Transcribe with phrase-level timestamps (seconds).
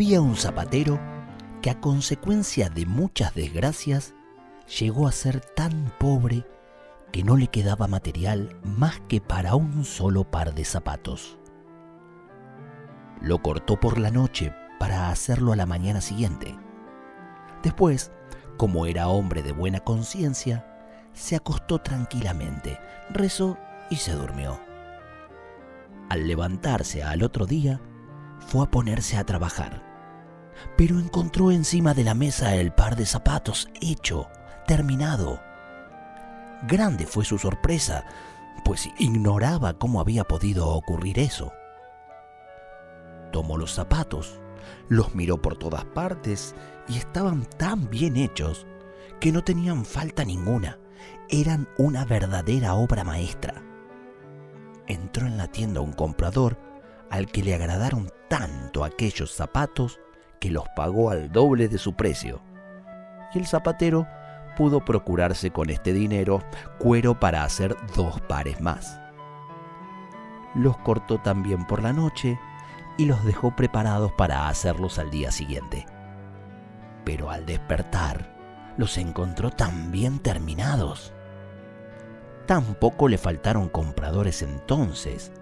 [0.00, 0.98] Había un zapatero
[1.60, 4.14] que a consecuencia de muchas desgracias
[4.78, 6.46] llegó a ser tan pobre
[7.12, 11.38] que no le quedaba material más que para un solo par de zapatos.
[13.20, 16.58] Lo cortó por la noche para hacerlo a la mañana siguiente.
[17.62, 18.10] Después,
[18.56, 20.64] como era hombre de buena conciencia,
[21.12, 22.78] se acostó tranquilamente,
[23.10, 23.58] rezó
[23.90, 24.58] y se durmió.
[26.08, 27.82] Al levantarse al otro día,
[28.38, 29.89] fue a ponerse a trabajar,
[30.76, 34.28] pero encontró encima de la mesa el par de zapatos hecho,
[34.66, 35.40] terminado.
[36.66, 38.04] Grande fue su sorpresa,
[38.64, 41.52] pues ignoraba cómo había podido ocurrir eso.
[43.32, 44.40] Tomó los zapatos,
[44.88, 46.54] los miró por todas partes
[46.88, 48.66] y estaban tan bien hechos
[49.20, 50.78] que no tenían falta ninguna.
[51.28, 53.62] Eran una verdadera obra maestra.
[54.86, 56.58] Entró en la tienda un comprador
[57.10, 60.00] al que le agradaron tanto aquellos zapatos
[60.40, 62.40] que los pagó al doble de su precio.
[63.32, 64.06] Y el zapatero
[64.56, 66.42] pudo procurarse con este dinero
[66.78, 69.00] cuero para hacer dos pares más.
[70.54, 72.38] Los cortó también por la noche
[72.98, 75.86] y los dejó preparados para hacerlos al día siguiente.
[77.04, 81.12] Pero al despertar, los encontró tan bien terminados.
[82.46, 85.32] Tampoco le faltaron compradores entonces,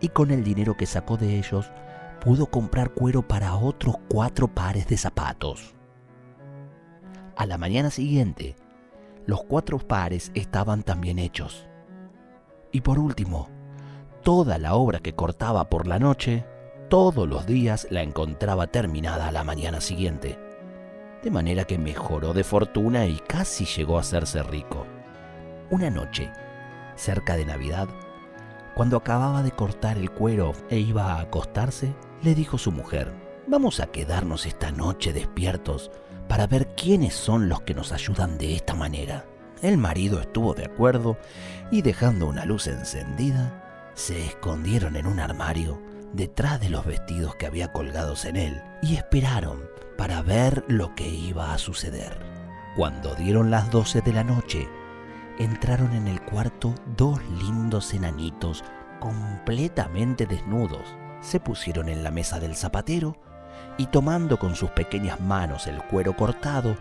[0.00, 1.70] y con el dinero que sacó de ellos,
[2.22, 5.74] pudo comprar cuero para otros cuatro pares de zapatos.
[7.36, 8.54] A la mañana siguiente,
[9.26, 11.66] los cuatro pares estaban también hechos.
[12.70, 13.48] Y por último,
[14.22, 16.46] toda la obra que cortaba por la noche,
[16.88, 20.38] todos los días la encontraba terminada a la mañana siguiente.
[21.24, 24.86] De manera que mejoró de fortuna y casi llegó a hacerse rico.
[25.70, 26.30] Una noche,
[26.94, 27.88] cerca de Navidad,
[28.74, 33.12] cuando acababa de cortar el cuero e iba a acostarse, le dijo su mujer,
[33.46, 35.90] vamos a quedarnos esta noche despiertos
[36.28, 39.26] para ver quiénes son los que nos ayudan de esta manera.
[39.60, 41.16] El marido estuvo de acuerdo
[41.70, 45.80] y dejando una luz encendida, se escondieron en un armario
[46.12, 49.62] detrás de los vestidos que había colgados en él y esperaron
[49.96, 52.18] para ver lo que iba a suceder.
[52.76, 54.68] Cuando dieron las doce de la noche,
[55.38, 58.64] entraron en el cuarto dos lindos enanitos
[59.00, 60.94] completamente desnudos.
[61.20, 63.16] Se pusieron en la mesa del zapatero
[63.78, 66.76] y tomando con sus pequeñas manos el cuero cortado,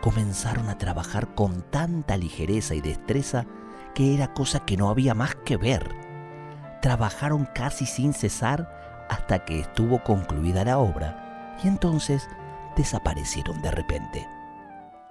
[0.00, 3.46] comenzaron a trabajar con tanta ligereza y destreza
[3.94, 5.88] que era cosa que no había más que ver.
[6.82, 12.28] Trabajaron casi sin cesar hasta que estuvo concluida la obra y entonces
[12.76, 14.28] desaparecieron de repente.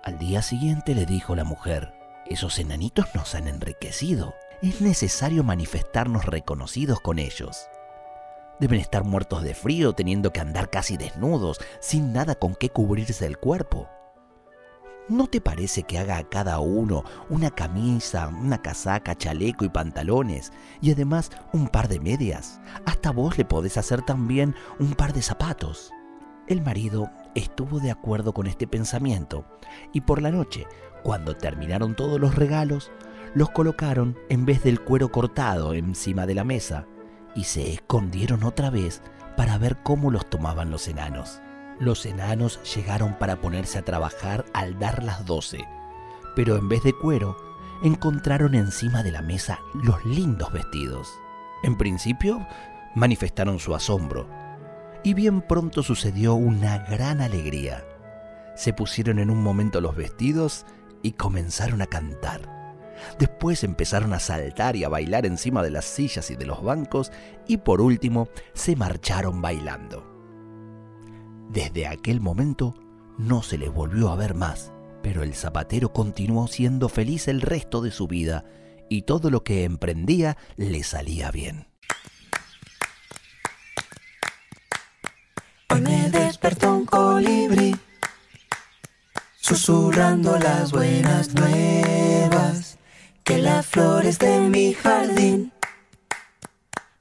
[0.03, 1.96] Al día siguiente le dijo la mujer,
[2.29, 4.35] esos enanitos nos han enriquecido.
[4.61, 7.67] Es necesario manifestarnos reconocidos con ellos.
[8.59, 13.25] Deben estar muertos de frío teniendo que andar casi desnudos, sin nada con qué cubrirse
[13.25, 13.87] el cuerpo.
[15.09, 20.51] ¿No te parece que haga a cada uno una camisa, una casaca, chaleco y pantalones,
[20.81, 22.59] y además un par de medias?
[22.85, 25.91] Hasta vos le podés hacer también un par de zapatos.
[26.47, 29.45] El marido estuvo de acuerdo con este pensamiento,
[29.93, 30.65] y por la noche,
[31.03, 32.91] cuando terminaron todos los regalos,
[33.33, 36.87] los colocaron en vez del cuero cortado encima de la mesa,
[37.35, 39.01] y se escondieron otra vez
[39.35, 41.41] para ver cómo los tomaban los enanos.
[41.79, 45.67] Los enanos llegaron para ponerse a trabajar al dar las doce,
[46.35, 47.37] pero en vez de cuero,
[47.83, 51.07] encontraron encima de la mesa los lindos vestidos.
[51.61, 52.45] En principio,
[52.95, 54.27] manifestaron su asombro,
[55.03, 57.83] y bien pronto sucedió una gran alegría.
[58.55, 60.65] Se pusieron en un momento los vestidos
[61.03, 62.57] y comenzaron a cantar.
[63.19, 67.11] Después empezaron a saltar y a bailar encima de las sillas y de los bancos
[67.47, 70.05] y por último se marcharon bailando.
[71.49, 72.73] Desde aquel momento
[73.17, 74.71] no se les volvió a ver más,
[75.01, 78.45] pero el zapatero continuó siendo feliz el resto de su vida
[78.89, 81.67] y todo lo que emprendía le salía bien.
[89.67, 92.77] Susurrando las buenas nuevas.
[93.25, 95.51] Que las flores de mi jardín.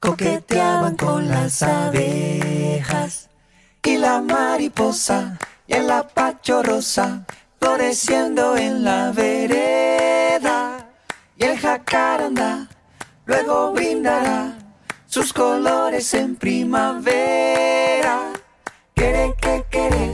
[0.01, 3.29] Coqueteaban con las abejas.
[3.83, 7.25] Y la mariposa y el apacho rosa
[7.57, 10.89] floreciendo en la vereda.
[11.37, 12.67] Y el jacaranda
[13.25, 14.57] luego brindará
[15.05, 18.33] sus colores en primavera.
[18.93, 20.06] Quere que quere,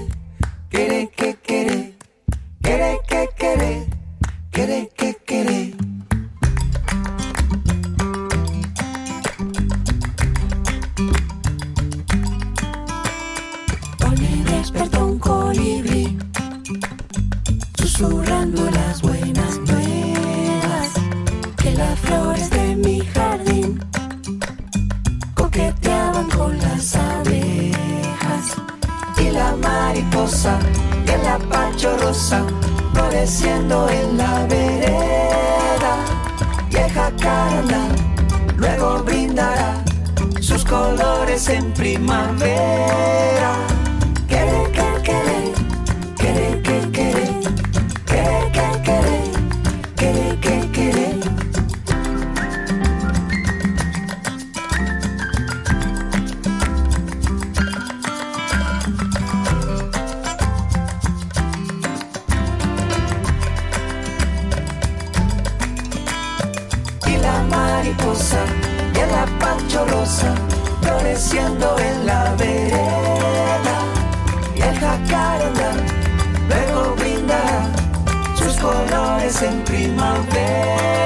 [32.14, 32.46] rosa
[32.94, 35.94] floreciendo en la vereda
[36.70, 37.88] y el jacaranda
[38.56, 39.84] luego brindará
[40.40, 43.52] sus colores en primavera.
[69.86, 70.34] Rosa
[70.82, 73.78] floreciendo en la vereda
[74.56, 75.72] y el jacaranda
[76.48, 77.68] luego brindará
[78.36, 81.03] sus colores en primavera.